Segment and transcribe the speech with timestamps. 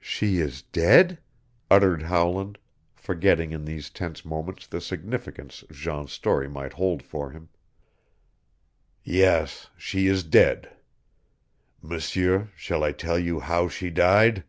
[0.00, 1.18] "She is dead,"
[1.70, 2.56] uttered Howland,
[2.96, 7.50] forgetting in these tense moments the significance Jean's story might hold for him.
[9.04, 10.70] "Yes; she is dead.
[11.82, 14.42] M'seur, shall I tell you how she died?"